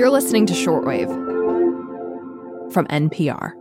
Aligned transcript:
You're 0.00 0.08
listening 0.08 0.46
to 0.46 0.54
Shortwave 0.54 1.10
from 2.72 2.86
NPR. 2.86 3.52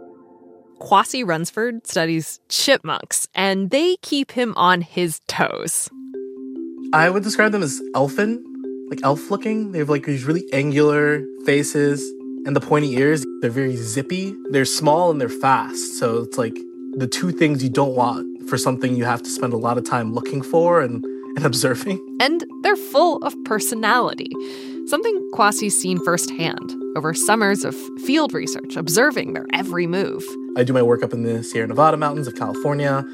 Kwasi 0.79 1.25
Wrensford 1.25 1.85
studies 1.85 2.39
chipmunks, 2.47 3.27
and 3.35 3.71
they 3.71 3.97
keep 3.97 4.31
him 4.31 4.53
on 4.55 4.79
his 4.79 5.19
toes. 5.27 5.89
I 6.93 7.09
would 7.09 7.23
describe 7.23 7.51
them 7.51 7.61
as 7.61 7.81
elfin, 7.93 8.41
like 8.89 9.01
elf 9.03 9.29
looking. 9.29 9.73
They 9.73 9.79
have 9.79 9.89
like 9.89 10.05
these 10.05 10.23
really 10.23 10.45
angular 10.53 11.25
faces 11.45 12.01
and 12.45 12.55
the 12.55 12.61
pointy 12.61 12.93
ears. 12.93 13.25
They're 13.41 13.49
very 13.49 13.75
zippy. 13.75 14.33
They're 14.51 14.63
small 14.63 15.11
and 15.11 15.19
they're 15.19 15.27
fast. 15.27 15.99
So 15.99 16.19
it's 16.19 16.37
like 16.37 16.55
the 16.93 17.09
two 17.11 17.33
things 17.33 17.61
you 17.61 17.69
don't 17.69 17.97
want 17.97 18.47
for 18.49 18.57
something 18.57 18.95
you 18.95 19.03
have 19.03 19.21
to 19.23 19.29
spend 19.29 19.51
a 19.51 19.57
lot 19.57 19.77
of 19.77 19.83
time 19.83 20.13
looking 20.13 20.41
for 20.41 20.79
and, 20.79 21.03
and 21.03 21.45
observing. 21.45 21.99
And 22.21 22.45
they're 22.63 22.77
full 22.77 23.17
of 23.25 23.35
personality, 23.43 24.31
something 24.89 25.29
Kwasi's 25.33 25.79
seen 25.79 26.03
firsthand 26.03 26.75
over 26.97 27.13
summers 27.13 27.63
of 27.63 27.75
field 28.05 28.33
research, 28.33 28.75
observing 28.75 29.33
their 29.33 29.45
every 29.53 29.85
move. 29.85 30.23
I 30.57 30.63
do 30.63 30.73
my 30.73 30.81
work 30.81 31.03
up 31.03 31.13
in 31.13 31.23
the 31.23 31.43
Sierra 31.43 31.67
Nevada 31.67 31.95
mountains 31.95 32.27
of 32.27 32.35
California. 32.35 33.05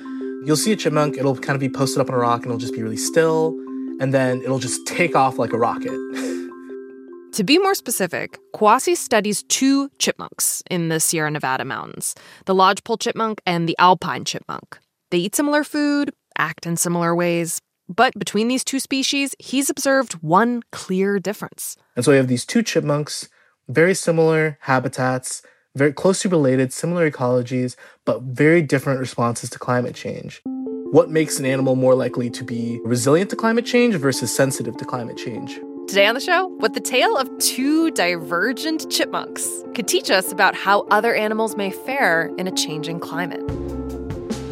You'll 0.45 0.55
see 0.55 0.71
a 0.71 0.75
chipmunk, 0.75 1.17
it'll 1.17 1.35
kind 1.35 1.55
of 1.55 1.59
be 1.59 1.69
posted 1.69 1.99
up 1.99 2.07
on 2.07 2.15
a 2.15 2.17
rock 2.17 2.43
and 2.43 2.47
it'll 2.47 2.59
just 2.59 2.73
be 2.73 2.81
really 2.81 2.97
still, 2.97 3.49
and 3.99 4.13
then 4.13 4.41
it'll 4.41 4.59
just 4.59 4.87
take 4.87 5.15
off 5.15 5.37
like 5.37 5.51
a 5.51 5.57
rocket. 5.57 5.91
To 7.33 7.43
be 7.43 7.57
more 7.57 7.75
specific, 7.75 8.39
Kwasi 8.55 8.95
studies 8.95 9.43
two 9.43 9.89
chipmunks 9.99 10.63
in 10.71 10.87
the 10.87 11.01
Sierra 11.01 11.29
Nevada 11.29 11.65
mountains 11.65 12.15
the 12.45 12.55
lodgepole 12.55 12.97
chipmunk 12.97 13.41
and 13.45 13.67
the 13.67 13.75
alpine 13.77 14.23
chipmunk. 14.23 14.79
They 15.11 15.17
eat 15.17 15.35
similar 15.35 15.65
food, 15.65 16.11
act 16.37 16.65
in 16.65 16.77
similar 16.77 17.13
ways, 17.13 17.59
but 17.87 18.17
between 18.17 18.47
these 18.47 18.63
two 18.63 18.79
species, 18.79 19.35
he's 19.39 19.69
observed 19.69 20.13
one 20.13 20.63
clear 20.71 21.19
difference. 21.19 21.77
And 21.95 22.03
so 22.03 22.11
we 22.11 22.17
have 22.17 22.27
these 22.27 22.45
two 22.45 22.63
chipmunks, 22.63 23.29
very 23.67 23.93
similar 23.93 24.57
habitats, 24.61 25.41
very 25.75 25.91
closely 25.91 26.31
related, 26.31 26.71
similar 26.71 27.09
ecologies, 27.09 27.75
but 28.05 28.21
very 28.21 28.61
different 28.61 28.99
responses 28.99 29.49
to 29.51 29.59
climate 29.59 29.95
change. 29.95 30.41
What 30.91 31.09
makes 31.09 31.39
an 31.39 31.45
animal 31.45 31.75
more 31.75 31.95
likely 31.95 32.29
to 32.29 32.43
be 32.43 32.79
resilient 32.85 33.29
to 33.31 33.35
climate 33.35 33.65
change 33.65 33.95
versus 33.95 34.33
sensitive 34.33 34.77
to 34.77 34.85
climate 34.85 35.17
change? 35.17 35.59
Today 35.87 36.07
on 36.07 36.15
the 36.15 36.21
show, 36.21 36.47
what 36.59 36.73
the 36.73 36.79
tale 36.79 37.17
of 37.17 37.29
two 37.37 37.91
divergent 37.91 38.89
chipmunks 38.89 39.47
could 39.75 39.87
teach 39.87 40.09
us 40.09 40.31
about 40.31 40.55
how 40.55 40.87
other 40.89 41.13
animals 41.13 41.55
may 41.55 41.69
fare 41.69 42.31
in 42.37 42.47
a 42.47 42.51
changing 42.51 42.99
climate. 42.99 43.43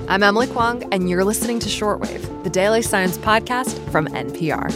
I'm 0.05 0.21
Emily 0.21 0.47
Kwong, 0.47 0.83
and 0.93 1.09
you're 1.09 1.23
listening 1.23 1.59
to 1.59 1.69
Shortwave, 1.69 2.43
the 2.43 2.49
daily 2.49 2.81
science 2.81 3.17
podcast 3.17 3.79
from 3.89 4.07
NPR. 4.07 4.69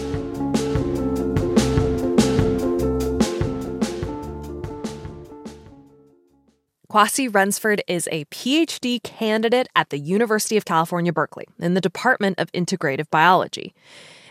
Kwasi 6.90 7.30
Wrensford 7.30 7.82
is 7.90 8.08
a 8.10 8.24
PhD 8.26 9.04
candidate 9.04 9.68
at 9.76 9.90
the 9.90 10.00
University 10.00 10.56
of 10.56 10.64
California, 10.64 11.12
Berkeley, 11.12 11.46
in 11.60 11.74
the 11.74 11.82
Department 11.82 12.40
of 12.40 12.50
Integrative 12.54 13.10
Biology. 13.10 13.76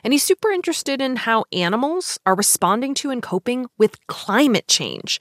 And 0.03 0.15
he's 0.15 0.23
super 0.23 0.49
interested 0.49 1.03
in 1.03 1.17
how 1.17 1.45
animals 1.53 2.19
are 2.25 2.35
responding 2.35 2.95
to 2.95 3.11
and 3.11 3.23
coping 3.23 3.67
with 3.77 4.05
climate 4.07 4.67
change, 4.67 5.21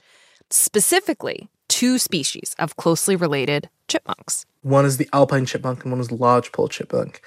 specifically 0.50 1.50
two 1.68 1.98
species 1.98 2.56
of 2.58 2.78
closely 2.78 3.18
related 3.18 3.70
chipmunks. 3.90 4.46
One 4.66 4.84
is 4.84 4.98
the 4.98 5.08
alpine 5.14 5.46
chipmunk 5.46 5.84
and 5.84 5.92
one 5.92 6.02
is 6.02 6.08
the 6.08 6.16
lodgepole 6.16 6.70
chipmunk. 6.70 7.22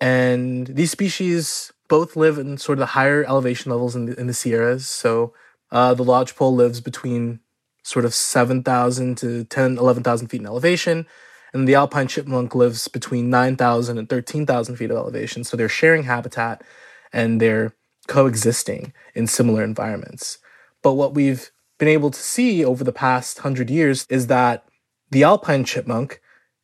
And 0.00 0.68
these 0.68 0.90
species 0.90 1.70
both 1.86 2.16
live 2.16 2.38
in 2.38 2.56
sort 2.56 2.78
of 2.78 2.80
the 2.80 2.86
higher 2.86 3.26
elevation 3.26 3.70
levels 3.70 3.94
in 3.94 4.06
the, 4.06 4.18
in 4.18 4.26
the 4.26 4.32
Sierras. 4.32 4.88
So 4.88 5.34
uh, 5.70 5.92
the 5.92 6.02
lodgepole 6.02 6.54
lives 6.54 6.80
between 6.80 7.40
sort 7.82 8.06
of 8.06 8.14
7,000 8.14 9.18
to 9.18 9.44
10, 9.44 9.76
11,000 9.76 10.28
feet 10.28 10.40
in 10.40 10.46
elevation. 10.46 11.04
And 11.52 11.68
the 11.68 11.74
alpine 11.74 12.08
chipmunk 12.08 12.54
lives 12.54 12.88
between 12.88 13.28
9,000 13.28 13.98
and 13.98 14.08
13,000 14.08 14.76
feet 14.76 14.90
of 14.90 14.96
elevation. 14.96 15.44
So 15.44 15.58
they're 15.58 15.68
sharing 15.68 16.04
habitat 16.04 16.64
and 17.12 17.38
they're 17.38 17.74
coexisting 18.06 18.94
in 19.14 19.26
similar 19.26 19.62
environments. 19.62 20.38
But 20.82 20.94
what 20.94 21.12
we've 21.12 21.50
been 21.76 21.88
able 21.88 22.10
to 22.12 22.18
see 22.18 22.64
over 22.64 22.82
the 22.82 22.92
past 22.92 23.40
hundred 23.40 23.68
years 23.68 24.06
is 24.08 24.28
that 24.28 24.64
the 25.10 25.24
alpine 25.24 25.64
chipmunk, 25.64 26.22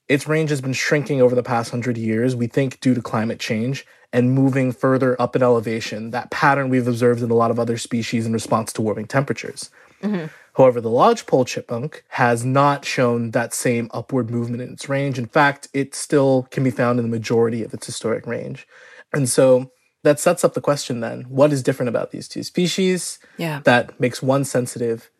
its 0.08 0.26
range 0.28 0.50
has 0.50 0.60
been 0.60 0.72
shrinking 0.72 1.22
over 1.22 1.34
the 1.34 1.42
past 1.42 1.70
hundred 1.70 1.96
years, 1.96 2.36
we 2.36 2.46
think 2.46 2.80
due 2.80 2.94
to 2.94 3.02
climate 3.02 3.38
change 3.38 3.86
and 4.12 4.32
moving 4.32 4.70
further 4.70 5.20
up 5.20 5.34
in 5.34 5.42
elevation, 5.42 6.10
that 6.10 6.30
pattern 6.30 6.68
we've 6.68 6.86
observed 6.86 7.22
in 7.22 7.30
a 7.30 7.34
lot 7.34 7.50
of 7.50 7.58
other 7.58 7.76
species 7.78 8.26
in 8.26 8.32
response 8.32 8.72
to 8.72 8.82
warming 8.82 9.06
temperatures. 9.06 9.70
Mm-hmm. 10.02 10.26
However, 10.56 10.80
the 10.80 10.90
lodgepole 10.90 11.46
chipmunk 11.46 12.04
has 12.10 12.44
not 12.44 12.84
shown 12.84 13.32
that 13.32 13.52
same 13.52 13.90
upward 13.92 14.30
movement 14.30 14.62
in 14.62 14.72
its 14.72 14.88
range. 14.88 15.18
In 15.18 15.26
fact, 15.26 15.68
it 15.72 15.94
still 15.94 16.46
can 16.50 16.62
be 16.62 16.70
found 16.70 17.00
in 17.00 17.04
the 17.04 17.10
majority 17.10 17.64
of 17.64 17.74
its 17.74 17.86
historic 17.86 18.24
range. 18.24 18.68
And 19.12 19.28
so 19.28 19.72
that 20.04 20.20
sets 20.20 20.44
up 20.44 20.54
the 20.54 20.60
question 20.60 21.00
then 21.00 21.22
what 21.22 21.52
is 21.52 21.62
different 21.62 21.88
about 21.88 22.12
these 22.12 22.28
two 22.28 22.44
species 22.44 23.18
yeah. 23.36 23.60
that 23.64 23.98
makes 23.98 24.22
one 24.22 24.44
sensitive 24.44 25.10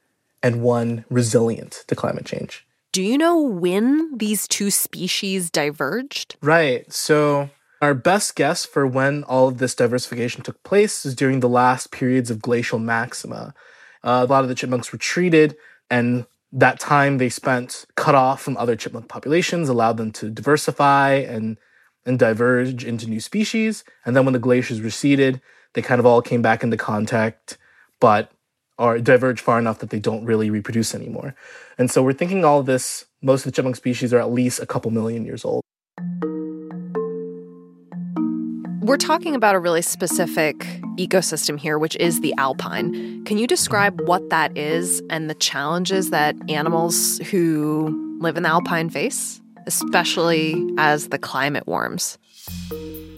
and 0.43 0.63
one 0.63 1.05
resilient 1.11 1.85
to 1.89 1.97
climate 1.97 2.27
change? 2.27 2.65
Do 2.95 3.03
you 3.03 3.19
know 3.19 3.41
when 3.41 4.17
these 4.19 4.47
two 4.47 4.71
species 4.71 5.51
diverged? 5.51 6.37
Right. 6.41 6.93
So, 6.93 7.51
our 7.83 7.93
best 7.93 8.37
guess 8.37 8.65
for 8.65 8.87
when 8.87 9.25
all 9.25 9.49
of 9.49 9.59
this 9.59 9.75
diversification 9.75 10.45
took 10.45 10.63
place 10.63 11.05
is 11.05 11.17
during 11.17 11.41
the 11.41 11.49
last 11.49 11.91
periods 11.91 12.31
of 12.31 12.41
glacial 12.41 12.79
maxima. 12.79 13.53
Uh, 14.05 14.25
a 14.25 14.31
lot 14.31 14.45
of 14.45 14.49
the 14.49 14.55
chipmunks 14.55 14.93
were 14.93 14.99
treated, 14.99 15.57
and 15.91 16.25
that 16.53 16.79
time 16.79 17.19
they 17.19 17.29
spent 17.29 17.85
cut 17.97 18.15
off 18.15 18.41
from 18.41 18.57
other 18.59 18.77
chipmunk 18.77 19.09
populations 19.09 19.69
allowed 19.69 19.97
them 19.97 20.13
to 20.13 20.31
diversify 20.31 21.15
and 21.15 21.59
and 22.07 22.21
diverge 22.21 22.85
into 22.85 23.11
new 23.11 23.19
species. 23.19 23.83
And 24.07 24.15
then 24.15 24.25
when 24.25 24.35
the 24.35 24.39
glaciers 24.39 24.81
receded, 24.81 25.41
they 25.73 25.83
kind 25.83 25.99
of 25.99 26.07
all 26.07 26.23
came 26.23 26.43
back 26.43 26.63
into 26.63 26.77
contact, 26.77 27.59
but 27.99 28.31
are 28.79 28.99
diverged 28.99 29.41
far 29.41 29.59
enough 29.59 29.79
that 29.79 29.91
they 29.91 30.01
don't 30.01 30.25
really 30.25 30.51
reproduce 30.51 30.95
anymore. 30.95 31.35
And 31.79 31.91
so 31.91 32.03
we're 32.03 32.13
thinking 32.13 32.45
all 32.45 32.61
of 32.61 32.67
this, 32.67 33.05
most 33.23 33.47
of 33.47 33.53
the 33.53 33.57
chipmunk 33.57 33.77
species 33.77 34.13
are 34.13 34.19
at 34.19 34.33
least 34.33 34.61
a 34.61 34.67
couple 34.67 34.91
million 34.91 35.25
years 35.25 35.45
old. 35.45 35.63
We're 38.81 38.99
talking 38.99 39.35
about 39.35 39.55
a 39.55 39.59
really 39.59 39.81
specific 39.81 40.59
ecosystem 40.99 41.59
here, 41.59 41.79
which 41.79 41.97
is 41.97 42.21
the 42.21 42.35
alpine. 42.37 43.25
Can 43.25 43.39
you 43.39 43.47
describe 43.47 43.99
what 44.03 44.29
that 44.29 44.57
is 44.59 45.03
and 45.09 45.31
the 45.31 45.35
challenges 45.35 46.11
that 46.11 46.37
animals 46.51 47.19
who 47.31 48.19
live 48.21 48.37
in 48.37 48.43
the 48.43 48.51
alpine 48.51 48.91
face, 48.91 49.41
especially 49.67 50.63
as 50.77 51.09
the 51.09 51.19
climate 51.19 51.67
warms? 51.67 52.19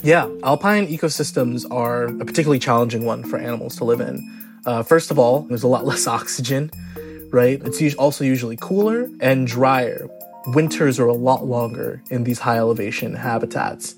Yeah, 0.05 0.31
alpine 0.45 0.87
ecosystems 0.87 1.69
are 1.71 2.05
a 2.05 2.25
particularly 2.25 2.61
challenging 2.61 3.05
one 3.05 3.25
for 3.25 3.37
animals 3.37 3.75
to 3.77 3.85
live 3.85 4.01
in. 4.01 4.46
Uh, 4.67 4.83
first 4.83 5.11
of 5.11 5.19
all, 5.19 5.43
there's 5.43 5.63
a 5.63 5.69
lot 5.69 5.85
less 5.93 6.07
oxygen, 6.07 6.71
right? 7.31 7.63
It's 7.65 7.95
also 7.95 8.25
usually 8.25 8.57
cooler 8.61 9.09
and 9.21 9.47
drier. 9.47 10.09
Winters 10.49 11.01
are 11.01 11.07
a 11.07 11.15
lot 11.15 11.47
longer 11.47 12.03
in 12.11 12.25
these 12.25 12.39
high 12.39 12.59
elevation 12.59 13.15
habitats. 13.15 13.95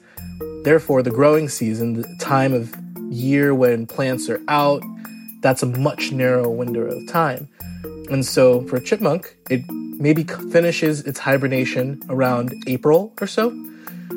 Therefore, 0.64 1.02
the 1.02 1.10
growing 1.10 1.48
season, 1.48 1.94
the 1.94 2.16
time 2.20 2.52
of 2.52 2.74
year 3.10 3.54
when 3.54 3.86
plants 3.86 4.28
are 4.28 4.40
out, 4.48 4.82
that's 5.40 5.62
a 5.62 5.66
much 5.66 6.12
narrower 6.12 6.48
window 6.48 6.80
of 6.82 7.08
time. 7.08 7.48
And 8.10 8.24
so 8.24 8.62
for 8.62 8.76
a 8.76 8.80
chipmunk, 8.80 9.36
it 9.50 9.62
maybe 9.70 10.24
finishes 10.24 11.00
its 11.02 11.18
hibernation 11.18 12.02
around 12.08 12.54
April 12.66 13.12
or 13.20 13.26
so. 13.26 13.50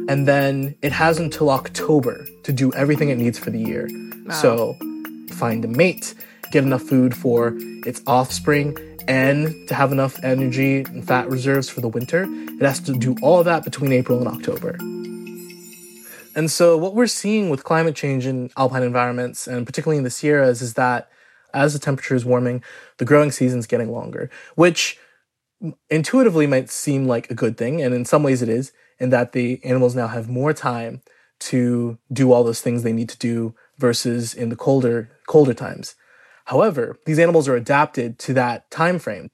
And 0.07 0.27
then 0.27 0.75
it 0.81 0.91
has 0.91 1.19
until 1.19 1.49
October 1.49 2.25
to 2.43 2.51
do 2.51 2.73
everything 2.73 3.09
it 3.09 3.17
needs 3.17 3.37
for 3.37 3.49
the 3.49 3.59
year. 3.59 3.89
Wow. 4.25 4.33
So 4.33 4.77
find 5.31 5.65
a 5.65 5.67
mate, 5.67 6.13
get 6.51 6.63
enough 6.63 6.83
food 6.83 7.15
for 7.15 7.53
its 7.85 8.01
offspring, 8.07 8.77
and 9.07 9.67
to 9.67 9.73
have 9.73 9.91
enough 9.91 10.19
energy 10.23 10.83
and 10.83 11.05
fat 11.05 11.29
reserves 11.29 11.69
for 11.69 11.81
the 11.81 11.87
winter. 11.87 12.27
It 12.29 12.61
has 12.61 12.79
to 12.81 12.93
do 12.93 13.15
all 13.21 13.43
that 13.43 13.63
between 13.63 13.91
April 13.91 14.19
and 14.19 14.27
October. 14.27 14.77
And 16.35 16.49
so, 16.49 16.77
what 16.77 16.95
we're 16.95 17.07
seeing 17.07 17.49
with 17.49 17.63
climate 17.63 17.95
change 17.95 18.25
in 18.25 18.51
alpine 18.55 18.83
environments, 18.83 19.47
and 19.47 19.65
particularly 19.65 19.97
in 19.97 20.03
the 20.03 20.09
Sierras, 20.09 20.61
is 20.61 20.75
that 20.75 21.09
as 21.53 21.73
the 21.73 21.79
temperature 21.79 22.15
is 22.15 22.23
warming, 22.23 22.63
the 22.97 23.05
growing 23.05 23.31
season 23.31 23.59
is 23.59 23.67
getting 23.67 23.91
longer, 23.91 24.29
which 24.55 24.97
intuitively 25.89 26.47
might 26.47 26.69
seem 26.69 27.05
like 27.05 27.29
a 27.29 27.35
good 27.35 27.57
thing. 27.57 27.81
And 27.81 27.93
in 27.93 28.05
some 28.05 28.23
ways, 28.23 28.41
it 28.41 28.49
is, 28.49 28.71
in 28.99 29.09
that 29.09 29.33
the 29.33 29.63
animals 29.63 29.95
now 29.95 30.07
have 30.07 30.29
more 30.29 30.53
time 30.53 31.01
to 31.39 31.97
do 32.13 32.31
all 32.31 32.43
those 32.43 32.61
things 32.61 32.83
they 32.83 32.93
need 32.93 33.09
to 33.09 33.17
do 33.17 33.55
versus 33.77 34.33
in 34.33 34.49
the 34.49 34.55
colder 34.55 35.09
colder 35.31 35.53
times. 35.53 35.95
However, 36.43 36.97
these 37.05 37.17
animals 37.17 37.47
are 37.47 37.55
adapted 37.55 38.19
to 38.19 38.33
that 38.33 38.69
time 38.69 38.99
frame. 38.99 39.29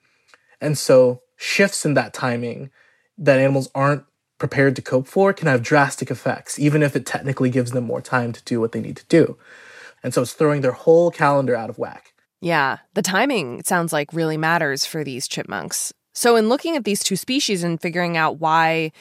And 0.61 0.77
so 0.77 1.21
shifts 1.37 1.85
in 1.85 1.95
that 1.95 2.13
timing 2.13 2.69
that 3.17 3.39
animals 3.39 3.71
aren't 3.73 4.03
prepared 4.37 4.75
to 4.75 4.83
cope 4.83 5.07
for 5.07 5.33
can 5.33 5.47
have 5.47 5.63
drastic 5.63 6.11
effects, 6.11 6.59
even 6.59 6.83
if 6.83 6.95
it 6.95 7.07
technically 7.07 7.49
gives 7.49 7.71
them 7.71 7.83
more 7.83 8.01
time 8.01 8.31
to 8.31 8.43
do 8.43 8.59
what 8.59 8.73
they 8.73 8.79
need 8.79 8.95
to 8.97 9.05
do. 9.07 9.37
And 10.03 10.13
so 10.13 10.21
it's 10.21 10.33
throwing 10.33 10.61
their 10.61 10.71
whole 10.71 11.09
calendar 11.09 11.55
out 11.55 11.71
of 11.71 11.79
whack. 11.79 12.13
Yeah, 12.41 12.77
the 12.93 13.01
timing 13.01 13.63
sounds 13.63 13.91
like 13.91 14.13
really 14.13 14.37
matters 14.37 14.85
for 14.85 15.03
these 15.03 15.27
chipmunks. 15.27 15.91
So, 16.13 16.35
in 16.35 16.47
looking 16.49 16.75
at 16.75 16.83
these 16.83 17.03
two 17.03 17.15
species 17.15 17.63
and 17.63 17.81
figuring 17.81 18.15
out 18.15 18.39
why 18.39 18.91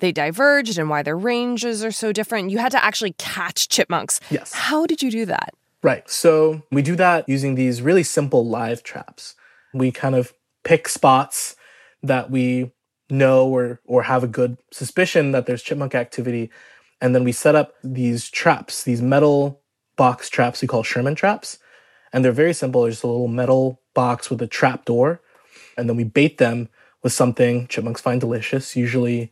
they 0.00 0.10
diverged 0.10 0.78
and 0.78 0.90
why 0.90 1.04
their 1.04 1.16
ranges 1.16 1.84
are 1.84 1.92
so 1.92 2.12
different, 2.12 2.50
you 2.50 2.58
had 2.58 2.72
to 2.72 2.84
actually 2.84 3.14
catch 3.18 3.68
chipmunks. 3.68 4.18
Yes. 4.30 4.52
How 4.52 4.86
did 4.86 5.00
you 5.02 5.10
do 5.12 5.24
that? 5.26 5.54
Right. 5.82 6.08
So 6.10 6.62
we 6.70 6.82
do 6.82 6.96
that 6.96 7.28
using 7.28 7.54
these 7.54 7.80
really 7.80 8.02
simple 8.02 8.46
live 8.46 8.82
traps. 8.82 9.34
We 9.72 9.90
kind 9.90 10.14
of 10.14 10.34
pick 10.62 10.88
spots 10.88 11.56
that 12.02 12.30
we 12.30 12.72
know 13.08 13.48
or 13.48 13.80
or 13.86 14.02
have 14.04 14.22
a 14.22 14.28
good 14.28 14.58
suspicion 14.70 15.32
that 15.32 15.46
there's 15.46 15.62
chipmunk 15.62 15.94
activity 15.94 16.50
and 17.00 17.14
then 17.14 17.24
we 17.24 17.32
set 17.32 17.54
up 17.54 17.74
these 17.82 18.30
traps, 18.30 18.84
these 18.84 19.00
metal 19.00 19.60
box 19.96 20.28
traps 20.28 20.62
we 20.62 20.68
call 20.68 20.82
Sherman 20.82 21.14
traps. 21.14 21.58
And 22.12 22.24
they're 22.24 22.32
very 22.32 22.52
simple. 22.52 22.82
They're 22.82 22.90
just 22.90 23.04
a 23.04 23.08
little 23.08 23.28
metal 23.28 23.80
box 23.94 24.30
with 24.30 24.42
a 24.42 24.46
trap 24.46 24.84
door. 24.84 25.20
And 25.76 25.88
then 25.88 25.96
we 25.96 26.04
bait 26.04 26.38
them 26.38 26.68
with 27.02 27.12
something 27.12 27.66
chipmunks 27.68 28.00
find 28.00 28.20
delicious, 28.20 28.76
usually 28.76 29.30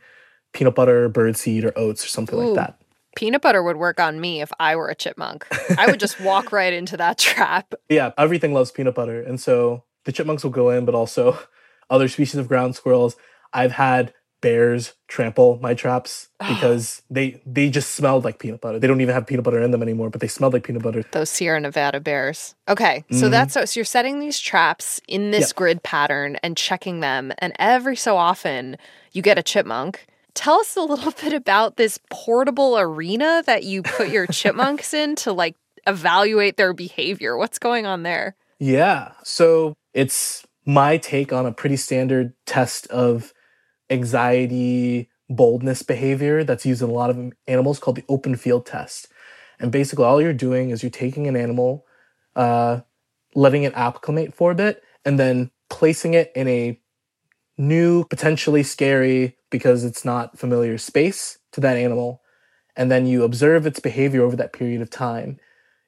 peanut 0.53 0.75
butter, 0.75 1.11
birdseed, 1.11 1.65
or 1.65 1.77
oats 1.77 2.05
or 2.05 2.09
something 2.09 2.39
Ooh. 2.39 2.47
like 2.47 2.55
that. 2.55 2.78
Peanut 3.19 3.43
butter 3.43 3.65
would 3.65 3.79
work 3.79 3.99
on 3.99 4.21
me 4.21 4.41
if 4.41 4.53
I 4.61 4.77
were 4.77 4.89
a 4.89 4.95
chipmunk. 4.95 5.45
I 5.77 5.89
would 5.89 5.99
just 5.99 6.21
walk 6.21 6.53
right 6.53 6.73
into 6.73 6.97
that 6.99 7.19
trap. 7.19 7.75
Yeah, 7.89 8.13
everything 8.17 8.55
loves 8.55 8.71
peanut 8.71 8.95
butter. 8.95 9.21
And 9.21 9.41
so 9.41 9.83
the 10.05 10.13
chipmunks 10.13 10.45
will 10.45 10.53
go 10.53 10.71
in, 10.71 10.85
but 10.85 10.95
also 10.95 11.37
other 11.91 12.07
species 12.07 12.37
of 12.37 12.47
ground 12.47 12.77
squirrels. 12.77 13.17
I've 13.53 13.73
had 13.73 14.15
bears 14.41 14.95
trample 15.09 15.59
my 15.61 15.75
traps 15.75 16.29
because 16.47 17.03
they 17.11 17.43
they 17.45 17.71
just 17.71 17.97
smelled 17.97 18.23
like 18.23 18.39
peanut 18.39 18.61
butter. 18.61 18.79
They 18.79 18.87
don't 18.87 19.01
even 19.01 19.15
have 19.15 19.27
peanut 19.27 19.43
butter 19.45 19.61
in 19.61 19.73
them 19.73 19.83
anymore, 19.83 20.11
but 20.11 20.21
they 20.21 20.29
smelled 20.29 20.53
like 20.53 20.63
peanut 20.63 20.85
butter. 20.85 21.03
Those 21.11 21.29
Sierra 21.29 21.59
Nevada 21.59 21.99
bears. 21.99 22.55
Okay, 22.69 23.05
so 23.11 23.27
Mhm. 23.27 23.31
that's 23.33 23.53
so, 23.55 23.65
so 23.65 23.81
you're 23.81 23.85
setting 23.85 24.21
these 24.21 24.39
traps 24.39 25.01
in 25.09 25.33
this 25.33 25.53
grid 25.53 25.83
pattern 25.83 26.37
and 26.45 26.57
checking 26.57 27.01
them, 27.01 27.33
and 27.39 27.53
every 27.59 27.97
so 27.97 28.17
often 28.17 28.77
you 29.11 29.23
get 29.23 29.39
a 29.39 29.43
chipmunk. 29.43 30.07
Tell 30.39 30.61
us 30.61 30.77
a 30.77 30.83
little 30.83 31.11
bit 31.21 31.33
about 31.33 31.77
this 31.77 31.99
portable 32.11 32.79
arena 32.79 33.43
that 33.47 33.65
you 33.65 33.83
put 33.83 34.09
your 34.09 34.27
chipmunks 34.31 34.95
in 34.95 35.17
to 35.17 35.33
like 35.33 35.57
evaluate 35.85 36.57
their 36.57 36.73
behavior. 36.73 37.37
What's 37.37 37.59
going 37.59 37.87
on 37.87 38.05
there? 38.05 38.37
Yeah. 38.61 39.13
So 39.25 39.75
it's 39.95 40.47
my 40.65 40.97
take 40.97 41.33
on 41.33 41.45
a 41.45 41.53
pretty 41.53 41.77
standard 41.77 42.35
test 42.47 42.87
of 42.87 43.35
anxiety, 43.91 45.11
boldness 45.29 45.83
behavior 45.83 46.45
that's 46.45 46.65
used 46.65 46.83
in 46.83 46.89
a 46.89 46.93
lot 46.93 47.11
of 47.11 47.33
animals 47.49 47.81
called 47.81 47.97
the 47.97 48.05
open 48.09 48.37
field 48.37 48.65
test. 48.65 49.09
And 49.59 49.73
basically, 49.73 50.05
all 50.05 50.23
you're 50.23 50.33
doing 50.33 50.71
is 50.71 50.85
you're 50.85 50.91
taking 50.91 51.27
an 51.27 51.35
animal, 51.35 51.85
uh, 52.37 52.83
letting 53.35 53.65
it 53.65 53.73
acclimate 53.75 54.35
for 54.35 54.53
a 54.53 54.55
bit, 54.55 54.85
and 55.05 55.19
then 55.19 55.51
placing 55.69 56.15
it 56.15 56.31
in 56.37 56.47
a 56.47 56.81
new, 57.59 58.05
potentially 58.05 58.63
scary, 58.63 59.37
because 59.51 59.85
it's 59.85 60.05
not 60.05 60.39
familiar 60.39 60.79
space 60.79 61.39
to 61.53 61.61
that 61.61 61.77
animal. 61.77 62.23
And 62.77 62.91
then 62.91 63.07
you 63.07 63.25
observe 63.25 63.67
its 63.67 63.81
behavior 63.81 64.23
over 64.23 64.37
that 64.37 64.53
period 64.53 64.81
of 64.81 64.91
time. 64.91 65.39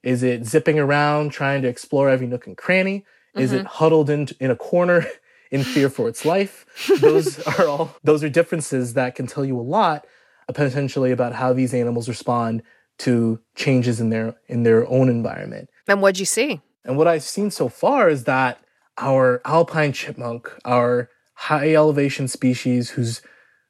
Is 0.02 0.22
it 0.22 0.46
zipping 0.46 0.78
around 0.78 1.31
trying 1.31 1.62
to 1.62 1.69
explore 1.69 2.08
every 2.08 2.26
nook 2.26 2.46
and 2.46 2.56
cranny? 2.56 3.05
Is 3.37 3.52
it 3.52 3.67
huddled 3.67 4.11
in, 4.11 4.28
in 4.40 4.50
a 4.50 4.56
corner 4.56 5.06
in 5.50 5.62
fear 5.62 5.88
for 5.88 6.08
its 6.08 6.25
life? 6.25 6.67
Those 7.00 7.38
are 7.58 7.69
all 7.69 7.94
those 8.02 8.25
are 8.25 8.28
differences 8.28 8.94
that 8.94 9.14
can 9.14 9.26
tell 9.26 9.44
you 9.44 9.58
a 9.58 9.62
lot 9.62 10.06
uh, 10.49 10.52
potentially 10.52 11.12
about 11.12 11.34
how 11.34 11.52
these 11.52 11.72
animals 11.72 12.08
respond 12.08 12.62
to 12.99 13.40
changes 13.55 14.00
in 14.00 14.11
their 14.11 14.34
in 14.49 14.64
their 14.64 14.88
own 14.88 15.08
environment. 15.08 15.70
And 15.87 16.02
what'd 16.02 16.19
you 16.19 16.26
see? 16.26 16.61
And 16.84 16.96
what 16.96 17.06
I've 17.06 17.22
seen 17.22 17.50
so 17.50 17.69
far 17.69 18.08
is 18.08 18.25
that 18.25 18.61
our 18.99 19.40
alpine 19.44 19.93
chipmunk, 19.93 20.50
our 20.64 21.08
high 21.40 21.75
elevation 21.75 22.28
species 22.28 22.90
whose 22.90 23.22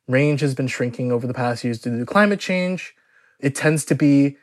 range 0.08 0.40
has 0.40 0.56
been 0.56 0.66
shrinking 0.66 1.12
over 1.12 1.24
the 1.24 1.34
past 1.34 1.62
years 1.62 1.80
due 1.80 1.96
to 1.96 2.04
climate 2.04 2.40
change, 2.40 2.94
it 3.38 3.54
tends 3.54 3.84
to 3.84 3.94
be 3.94 4.36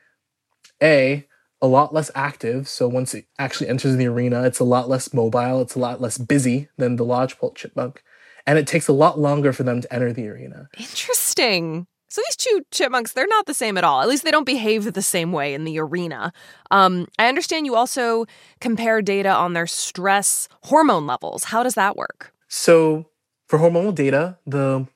a 0.81 1.27
a 1.61 1.67
lot 1.67 1.93
less 1.93 2.09
active. 2.15 2.69
So 2.69 2.87
once 2.87 3.13
it 3.13 3.25
actually 3.37 3.67
enters 3.67 3.97
the 3.97 4.07
arena, 4.07 4.43
it's 4.43 4.59
a 4.59 4.63
lot 4.63 4.87
less 4.87 5.13
mobile, 5.13 5.59
it's 5.61 5.75
a 5.75 5.79
lot 5.79 5.99
less 5.99 6.17
busy 6.17 6.69
than 6.77 6.95
the 6.95 7.03
lodgepole 7.03 7.51
chipmunk, 7.53 8.01
and 8.45 8.57
it 8.57 8.65
takes 8.65 8.87
a 8.87 8.93
lot 8.93 9.19
longer 9.19 9.51
for 9.51 9.63
them 9.63 9.81
to 9.81 9.93
enter 9.93 10.13
the 10.13 10.27
arena. 10.29 10.69
Interesting. 10.77 11.85
So 12.07 12.21
these 12.27 12.37
two 12.37 12.61
chipmunks, 12.71 13.11
they're 13.11 13.27
not 13.27 13.45
the 13.47 13.53
same 13.53 13.77
at 13.77 13.83
all. 13.83 14.01
At 14.01 14.07
least 14.07 14.23
they 14.23 14.31
don't 14.31 14.45
behave 14.45 14.93
the 14.93 15.01
same 15.01 15.33
way 15.33 15.53
in 15.53 15.65
the 15.65 15.79
arena. 15.79 16.31
Um, 16.71 17.07
I 17.19 17.27
understand 17.27 17.65
you 17.65 17.75
also 17.75 18.25
compare 18.61 19.01
data 19.01 19.29
on 19.29 19.51
their 19.51 19.67
stress 19.67 20.47
hormone 20.63 21.05
levels. 21.05 21.45
How 21.45 21.63
does 21.63 21.73
that 21.73 21.97
work? 21.97 22.31
So 22.47 23.07
for 23.47 23.59
hormonal 23.59 23.95
data, 23.95 24.37
the 24.45 24.87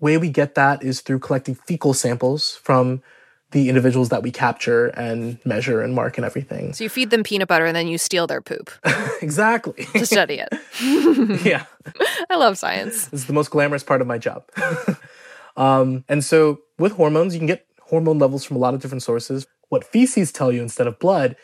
way 0.00 0.16
we 0.16 0.30
get 0.30 0.54
that 0.54 0.82
is 0.82 1.00
through 1.00 1.18
collecting 1.18 1.54
fecal 1.54 1.94
samples 1.94 2.56
from 2.62 3.02
the 3.50 3.68
individuals 3.70 4.10
that 4.10 4.22
we 4.22 4.30
capture 4.30 4.88
and 4.88 5.38
measure 5.44 5.80
and 5.80 5.94
mark 5.94 6.18
and 6.18 6.24
everything. 6.24 6.74
So 6.74 6.84
you 6.84 6.90
feed 6.90 7.08
them 7.10 7.22
peanut 7.22 7.48
butter 7.48 7.64
and 7.64 7.74
then 7.74 7.88
you 7.88 7.96
steal 7.96 8.26
their 8.26 8.42
poop 8.42 8.70
exactly. 9.22 9.86
to 9.94 10.04
study 10.04 10.42
it. 10.44 10.48
yeah. 11.46 11.64
I 12.28 12.36
love 12.36 12.58
science. 12.58 13.08
It's 13.10 13.24
the 13.24 13.32
most 13.32 13.50
glamorous 13.50 13.82
part 13.82 14.02
of 14.02 14.06
my 14.06 14.18
job. 14.18 14.44
um, 15.56 16.04
and 16.08 16.22
so 16.22 16.60
with 16.78 16.92
hormones, 16.92 17.34
you 17.34 17.40
can 17.40 17.46
get 17.46 17.66
hormone 17.80 18.18
levels 18.18 18.44
from 18.44 18.56
a 18.56 18.60
lot 18.60 18.74
of 18.74 18.80
different 18.80 19.02
sources. 19.02 19.46
What 19.70 19.82
feces 19.82 20.30
tell 20.30 20.52
you 20.52 20.60
instead 20.60 20.86
of 20.86 20.98
blood 20.98 21.34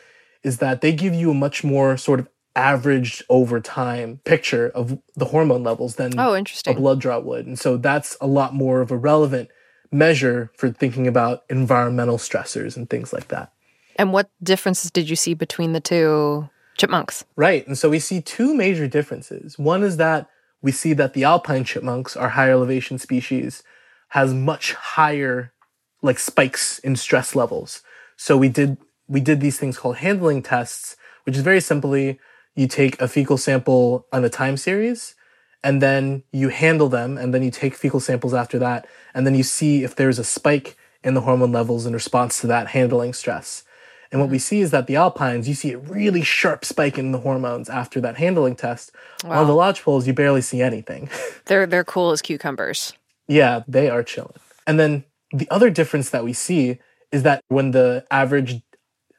is 0.43 0.59
that 0.59 0.81
they 0.81 0.93
give 0.93 1.15
you 1.15 1.31
a 1.31 1.33
much 1.33 1.63
more 1.63 1.97
sort 1.97 2.19
of 2.19 2.29
averaged 2.55 3.23
over 3.29 3.59
time 3.59 4.19
picture 4.23 4.69
of 4.69 4.97
the 5.15 5.25
hormone 5.25 5.63
levels 5.63 5.95
than 5.95 6.17
Oh, 6.19 6.35
interesting. 6.35 6.75
a 6.75 6.79
blood 6.79 6.99
draw 7.01 7.19
would. 7.19 7.45
And 7.45 7.59
so 7.59 7.77
that's 7.77 8.15
a 8.21 8.27
lot 8.27 8.53
more 8.53 8.81
of 8.81 8.91
a 8.91 8.97
relevant 8.97 9.49
measure 9.91 10.51
for 10.57 10.69
thinking 10.71 11.07
about 11.07 11.43
environmental 11.49 12.17
stressors 12.17 12.75
and 12.77 12.89
things 12.89 13.11
like 13.13 13.27
that. 13.29 13.51
And 13.97 14.11
what 14.11 14.29
differences 14.43 14.91
did 14.91 15.09
you 15.09 15.15
see 15.15 15.33
between 15.33 15.73
the 15.73 15.79
two 15.79 16.49
chipmunks? 16.77 17.23
Right. 17.35 17.65
And 17.67 17.77
so 17.77 17.89
we 17.89 17.99
see 17.99 18.21
two 18.21 18.53
major 18.53 18.87
differences. 18.87 19.57
One 19.57 19.83
is 19.83 19.97
that 19.97 20.27
we 20.61 20.71
see 20.71 20.93
that 20.93 21.13
the 21.13 21.23
alpine 21.23 21.63
chipmunks, 21.63 22.17
our 22.17 22.29
higher 22.29 22.51
elevation 22.51 22.97
species, 22.97 23.63
has 24.09 24.33
much 24.33 24.73
higher 24.73 25.53
like 26.01 26.19
spikes 26.19 26.79
in 26.79 26.95
stress 26.95 27.35
levels. 27.35 27.81
So 28.17 28.37
we 28.37 28.49
did 28.49 28.77
we 29.07 29.19
did 29.19 29.39
these 29.39 29.59
things 29.59 29.77
called 29.77 29.97
handling 29.97 30.41
tests, 30.41 30.95
which 31.25 31.35
is 31.35 31.41
very 31.43 31.61
simply 31.61 32.19
you 32.55 32.67
take 32.67 32.99
a 33.01 33.07
fecal 33.07 33.37
sample 33.37 34.07
on 34.11 34.23
a 34.23 34.29
time 34.29 34.57
series 34.57 35.15
and 35.63 35.81
then 35.81 36.23
you 36.31 36.49
handle 36.49 36.89
them 36.89 37.17
and 37.17 37.33
then 37.33 37.43
you 37.43 37.51
take 37.51 37.75
fecal 37.75 37.99
samples 37.99 38.33
after 38.33 38.59
that 38.59 38.87
and 39.13 39.25
then 39.25 39.35
you 39.35 39.43
see 39.43 39.83
if 39.83 39.95
there's 39.95 40.19
a 40.19 40.23
spike 40.23 40.77
in 41.03 41.13
the 41.13 41.21
hormone 41.21 41.51
levels 41.51 41.85
in 41.85 41.93
response 41.93 42.41
to 42.41 42.47
that 42.47 42.67
handling 42.69 43.13
stress. 43.13 43.63
And 44.11 44.21
what 44.21 44.29
we 44.29 44.37
mm-hmm. 44.37 44.43
see 44.43 44.61
is 44.61 44.71
that 44.71 44.87
the 44.87 44.95
alpines, 44.95 45.47
you 45.47 45.53
see 45.53 45.73
a 45.73 45.77
really 45.77 46.21
sharp 46.21 46.63
spike 46.63 46.97
in 46.97 47.11
the 47.11 47.19
hormones 47.19 47.69
after 47.69 47.99
that 48.01 48.17
handling 48.17 48.55
test. 48.55 48.91
While 49.23 49.45
the 49.45 49.53
lodgepoles, 49.53 50.07
you 50.07 50.13
barely 50.13 50.41
see 50.41 50.61
anything. 50.61 51.09
They're 51.45 51.67
they're 51.67 51.83
cool 51.83 52.11
as 52.11 52.21
cucumbers. 52.21 52.93
yeah, 53.27 53.63
they 53.67 53.89
are 53.89 54.03
chilling. 54.03 54.37
And 54.65 54.79
then 54.79 55.03
the 55.31 55.47
other 55.51 55.69
difference 55.69 56.09
that 56.09 56.23
we 56.23 56.33
see 56.33 56.79
is 57.11 57.23
that 57.23 57.43
when 57.49 57.71
the 57.71 58.05
average 58.09 58.61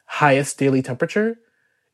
highest 0.05 0.57
daily 0.57 0.81
temperature 0.81 1.37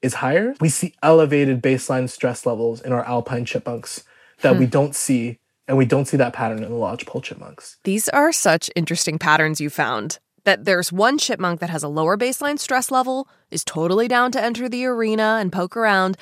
is 0.03 0.15
higher, 0.15 0.53
we 0.61 0.69
see 0.69 0.93
elevated 1.01 1.63
baseline 1.63 2.09
stress 2.09 2.45
levels 2.45 2.81
in 2.81 2.91
our 2.91 3.03
alpine 3.05 3.45
chipmunks 3.45 4.03
that 4.41 4.57
we 4.57 4.65
hmm. 4.65 4.71
don't 4.71 4.95
see, 4.95 5.39
and 5.67 5.77
we 5.77 5.85
don't 5.85 6.05
see 6.05 6.17
that 6.17 6.33
pattern 6.33 6.61
in 6.63 6.69
the 6.69 6.75
lodgepole 6.75 7.21
chipmunks. 7.21 7.77
These 7.85 8.09
are 8.09 8.31
such 8.31 8.69
interesting 8.75 9.17
patterns 9.17 9.59
you 9.59 9.69
found. 9.69 10.19
That 10.43 10.65
there's 10.65 10.91
one 10.91 11.17
chipmunk 11.17 11.61
that 11.61 11.69
has 11.69 11.83
a 11.83 11.87
lower 11.87 12.17
baseline 12.17 12.59
stress 12.59 12.91
level, 12.91 13.29
is 13.49 13.63
totally 13.63 14.09
down 14.09 14.33
to 14.33 14.43
enter 14.43 14.67
the 14.67 14.85
arena 14.85 15.37
and 15.39 15.53
poke 15.53 15.77
around. 15.77 16.17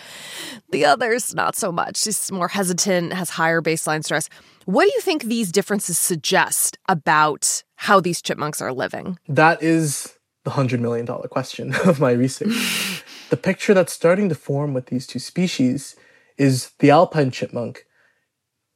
The 0.70 0.86
others, 0.86 1.34
not 1.34 1.56
so 1.56 1.72
much. 1.72 1.98
She's 1.98 2.32
more 2.32 2.50
hesitant, 2.50 3.14
has 3.14 3.32
higher 3.32 3.64
baseline 3.64 4.04
stress. 4.04 4.30
What 4.66 4.84
do 4.84 4.92
you 4.94 5.02
think 5.02 5.24
these 5.24 5.52
differences 5.52 5.98
suggest 5.98 6.78
about 6.88 7.64
how 7.78 8.00
these 8.00 8.22
chipmunks 8.22 8.62
are 8.62 8.72
living? 8.72 9.18
That 9.28 9.64
is 9.64 10.16
the 10.44 10.52
$100 10.52 10.80
million 10.80 11.08
question 11.08 11.74
of 11.86 12.00
my 12.00 12.12
research. 12.12 13.00
the 13.32 13.38
picture 13.38 13.74
that's 13.74 13.94
starting 13.94 14.28
to 14.28 14.36
form 14.36 14.74
with 14.74 14.88
these 14.88 15.08
two 15.08 15.18
species 15.18 15.96
is 16.38 16.72
the 16.80 16.92
alpine 16.92 17.32
chipmunk, 17.32 17.86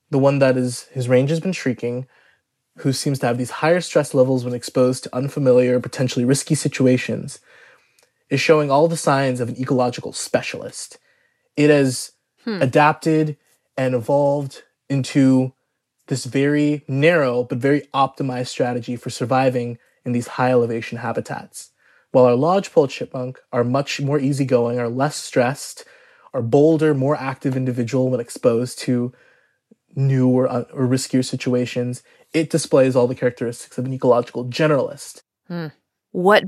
the 0.10 0.18
one 0.18 0.40
that 0.40 0.56
is, 0.56 0.84
his 0.94 1.10
range 1.10 1.30
has 1.30 1.42
been 1.42 1.52
shrinking, 1.52 2.08
who 2.78 2.94
seems 2.94 3.20
to 3.20 3.28
have 3.28 3.38
these 3.38 3.50
higher 3.50 3.82
stress 3.82 4.14
levels 4.14 4.46
when 4.46 4.54
exposed 4.54 5.04
to 5.04 5.16
unfamiliar, 5.16 5.82
potentially 5.82 6.24
risky 6.24 6.56
situations, 6.56 7.40
is 8.30 8.40
showing 8.40 8.72
all 8.72 8.88
the 8.88 8.96
signs 8.96 9.42
of 9.42 9.50
an 9.50 9.60
ecological 9.60 10.14
specialist. 10.14 11.00
It 11.58 11.70
has 11.70 12.14
hmm. 12.46 12.62
adapted 12.62 13.36
and 13.76 13.94
evolved 13.94 14.64
into 14.90 15.54
this 16.08 16.24
very 16.24 16.86
narrow 16.88 17.44
but 17.44 17.58
very 17.58 17.82
optimized 17.94 18.48
strategy 18.48 18.96
for 18.96 19.10
surviving 19.10 19.80
in 20.06 20.14
these 20.14 20.28
high 20.28 20.52
elevation 20.52 21.00
habitats. 21.00 21.72
While 22.16 22.28
our 22.28 22.36
lodgepole 22.36 22.88
chipmunk 22.88 23.42
are 23.52 23.66
much 23.66 24.00
more 24.00 24.18
easygoing, 24.18 24.80
are 24.80 24.88
less 24.88 25.18
stressed, 25.18 25.84
are 26.34 26.42
bolder, 26.42 26.94
more 26.94 27.18
active 27.18 27.58
individual 27.58 28.10
when 28.10 28.22
exposed 28.22 28.80
to 28.80 29.12
new 29.98 30.30
or, 30.30 30.48
uh, 30.48 30.64
or 30.74 30.88
riskier 30.88 31.26
situations. 31.26 32.04
It 32.32 32.50
displays 32.50 32.96
all 32.96 33.08
the 33.08 33.16
characteristics 33.16 33.78
of 33.78 33.84
an 33.84 33.94
ecological 33.94 34.46
generalist. 34.46 35.24
Hmm. 35.50 35.68
What 36.12 36.46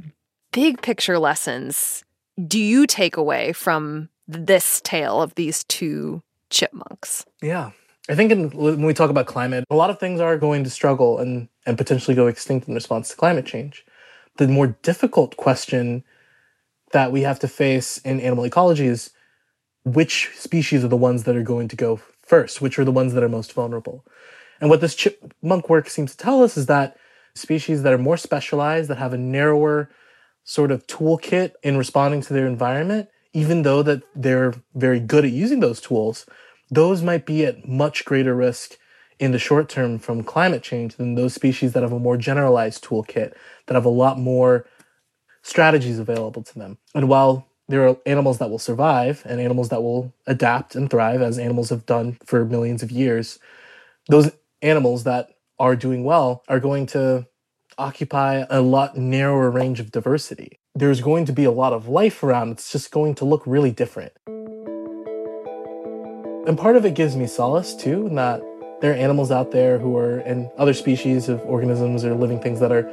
big 0.54 0.82
picture 0.82 1.20
lessons 1.20 2.06
do 2.48 2.60
you 2.60 2.88
take 2.88 3.18
away 3.18 3.52
from 3.52 4.08
this 4.26 4.80
tale 4.86 5.22
of 5.22 5.36
these 5.36 5.66
two 5.66 6.24
chipmunks? 6.50 7.26
Yeah. 7.42 7.72
I 8.08 8.16
think 8.16 8.32
in, 8.32 8.52
when 8.52 8.84
we 8.84 8.94
talk 8.94 9.10
about 9.10 9.26
climate, 9.26 9.66
a 9.70 9.76
lot 9.76 9.90
of 9.90 10.00
things 10.00 10.22
are 10.22 10.38
going 10.38 10.64
to 10.64 10.70
struggle 10.70 11.20
and, 11.20 11.50
and 11.66 11.78
potentially 11.78 12.16
go 12.16 12.28
extinct 12.28 12.70
in 12.70 12.74
response 12.74 13.10
to 13.10 13.18
climate 13.18 13.46
change. 13.46 13.84
The 14.38 14.48
more 14.48 14.68
difficult 14.82 15.38
question 15.38 16.04
that 16.92 17.12
we 17.12 17.22
have 17.22 17.40
to 17.40 17.48
face 17.48 17.98
in 18.00 18.20
animal 18.20 18.46
ecology 18.46 18.86
is 18.86 19.12
which 19.84 20.32
species 20.36 20.84
are 20.84 20.90
the 20.90 20.98
ones 20.98 21.24
that 21.24 21.36
are 21.36 21.44
going 21.44 21.68
to 21.70 21.76
go 21.76 22.00
first, 22.22 22.62
which 22.62 22.78
are 22.78 22.86
the 22.86 22.92
ones 22.92 23.14
that 23.14 23.24
are 23.24 23.30
most 23.30 23.54
vulnerable. 23.54 24.06
And 24.60 24.70
what 24.70 24.82
this 24.82 24.96
chipmunk 24.96 25.70
work 25.70 25.90
seems 25.90 26.12
to 26.12 26.18
tell 26.18 26.44
us 26.44 26.58
is 26.58 26.66
that 26.68 26.98
species 27.36 27.84
that 27.84 27.94
are 27.94 27.98
more 27.98 28.18
specialized, 28.18 28.90
that 28.90 28.98
have 28.98 29.14
a 29.14 29.18
narrower 29.18 29.90
sort 30.44 30.72
of 30.72 30.88
toolkit 30.88 31.54
in 31.64 31.78
responding 31.78 32.22
to 32.22 32.34
their 32.34 32.48
environment, 32.48 33.10
even 33.34 33.64
though 33.64 33.84
that 33.84 34.02
they're 34.16 34.54
very 34.74 35.00
good 35.00 35.26
at 35.26 35.32
using 35.32 35.60
those 35.60 35.82
tools, 35.82 36.26
those 36.70 37.02
might 37.02 37.26
be 37.26 37.46
at 37.46 37.68
much 37.68 38.06
greater 38.06 38.36
risk 38.36 38.78
in 39.20 39.32
the 39.32 39.40
short 39.40 39.70
term 39.70 39.98
from 39.98 40.24
climate 40.24 40.64
change 40.64 40.96
than 40.96 41.16
those 41.16 41.34
species 41.34 41.74
that 41.74 41.84
have 41.84 41.92
a 41.92 42.00
more 42.00 42.18
generalized 42.18 42.84
toolkit, 42.84 43.34
that 43.66 43.74
have 43.74 43.86
a 43.86 43.90
lot 43.90 44.20
more 44.20 44.66
strategies 45.42 46.00
available 46.00 46.44
to 46.44 46.60
them. 46.60 46.78
And 46.94 47.10
while 47.10 47.48
there 47.68 47.88
are 47.88 47.98
animals 48.06 48.38
that 48.38 48.50
will 48.50 48.60
survive 48.60 49.24
and 49.26 49.42
animals 49.42 49.70
that 49.70 49.82
will 49.82 50.14
adapt 50.26 50.76
and 50.76 50.90
thrive, 50.90 51.22
as 51.22 51.38
animals 51.40 51.70
have 51.70 51.86
done 51.86 52.18
for 52.26 52.46
millions 52.46 52.84
of 52.84 52.92
years, 52.92 53.40
those 54.08 54.32
animals 54.62 55.04
that 55.04 55.32
are 55.60 55.76
doing 55.76 56.04
well 56.04 56.44
are 56.48 56.60
going 56.60 56.86
to 56.88 57.28
occupy 57.78 58.46
a 58.50 58.62
lot 58.62 58.98
narrower 58.98 59.50
range 59.52 59.80
of 59.80 59.92
diversity. 59.92 60.60
There's 60.76 61.02
going 61.02 61.26
to 61.26 61.34
be 61.34 61.44
a 61.44 61.52
lot 61.52 61.74
of 61.74 61.88
life 61.88 62.24
around, 62.24 62.52
it's 62.52 62.72
just 62.72 62.92
going 62.92 63.16
to 63.16 63.26
look 63.26 63.46
really 63.46 63.72
different. 63.72 64.14
And 66.48 66.58
part 66.58 66.78
of 66.78 66.86
it 66.86 66.96
gives 66.96 67.16
me 67.16 67.28
solace 67.28 67.76
too, 67.76 68.08
in 68.08 68.16
that 68.16 68.42
there 68.80 68.92
are 68.92 68.96
animals 68.96 69.32
out 69.32 69.52
there 69.52 69.80
who 69.80 69.98
are, 69.98 70.20
and 70.20 70.50
other 70.58 70.74
species 70.74 71.30
of 71.30 71.42
organisms 71.46 72.06
or 72.06 72.14
living 72.14 72.40
things 72.40 72.60
that 72.60 72.72
are 72.72 72.90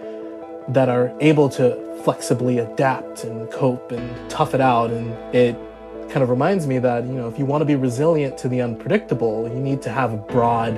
that 0.68 0.88
are 0.88 1.14
able 1.20 1.48
to 1.50 1.76
flexibly 2.04 2.58
adapt 2.58 3.24
and 3.24 3.50
cope 3.50 3.92
and 3.92 4.30
tough 4.30 4.54
it 4.54 4.60
out. 4.62 4.90
And 4.90 5.12
it 5.34 5.54
kind 6.10 6.22
of 6.22 6.30
reminds 6.30 6.66
me 6.66 6.78
that, 6.78 7.04
you 7.04 7.12
know, 7.12 7.28
if 7.28 7.38
you 7.38 7.44
want 7.44 7.60
to 7.60 7.66
be 7.66 7.76
resilient 7.76 8.38
to 8.38 8.48
the 8.48 8.62
unpredictable, 8.62 9.46
you 9.48 9.60
need 9.60 9.82
to 9.82 9.90
have 9.90 10.14
a 10.14 10.16
broad 10.16 10.76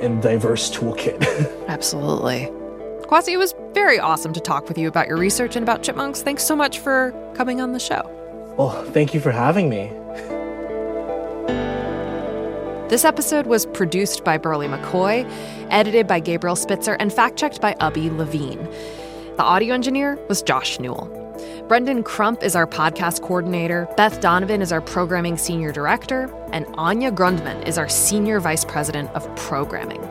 and 0.00 0.22
diverse 0.22 0.70
toolkit. 0.70 1.20
Absolutely. 1.68 2.46
Kwasi, 3.02 3.32
it 3.32 3.36
was 3.36 3.54
very 3.74 3.98
awesome 3.98 4.32
to 4.32 4.40
talk 4.40 4.68
with 4.68 4.78
you 4.78 4.88
about 4.88 5.06
your 5.06 5.18
research 5.18 5.56
and 5.56 5.62
about 5.62 5.82
chipmunks. 5.82 6.22
Thanks 6.22 6.44
so 6.44 6.56
much 6.56 6.78
for 6.78 7.12
coming 7.34 7.60
on 7.60 7.72
the 7.72 7.80
show. 7.80 8.02
Well, 8.56 8.84
thank 8.92 9.12
you 9.12 9.20
for 9.20 9.32
having 9.32 9.68
me. 9.68 9.90
This 12.90 13.04
episode 13.04 13.46
was 13.46 13.66
produced 13.66 14.24
by 14.24 14.36
Berly 14.36 14.68
McCoy, 14.68 15.24
edited 15.70 16.08
by 16.08 16.18
Gabriel 16.18 16.56
Spitzer, 16.56 16.94
and 16.94 17.12
fact 17.12 17.38
checked 17.38 17.60
by 17.60 17.74
Ubby 17.74 18.14
Levine. 18.16 18.64
The 19.36 19.44
audio 19.44 19.74
engineer 19.74 20.18
was 20.28 20.42
Josh 20.42 20.80
Newell. 20.80 21.06
Brendan 21.68 22.02
Crump 22.02 22.42
is 22.42 22.56
our 22.56 22.66
podcast 22.66 23.22
coordinator, 23.22 23.88
Beth 23.96 24.20
Donovan 24.20 24.60
is 24.60 24.72
our 24.72 24.80
programming 24.80 25.36
senior 25.36 25.70
director, 25.70 26.28
and 26.52 26.66
Anya 26.74 27.12
Grundmann 27.12 27.64
is 27.64 27.78
our 27.78 27.88
senior 27.88 28.40
vice 28.40 28.64
president 28.64 29.08
of 29.10 29.24
programming. 29.36 30.04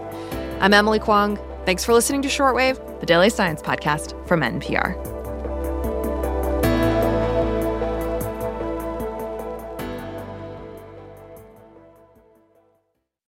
I'm 0.62 0.74
Emily 0.74 1.00
Kwong. 1.00 1.38
Thanks 1.66 1.84
for 1.84 1.94
listening 1.94 2.22
to 2.22 2.30
Shortwave, 2.30 3.02
the 3.02 3.06
daily 3.06 3.30
science 3.30 3.62
podcast 3.62 4.16
from 4.26 4.40
NPR. 4.40 5.19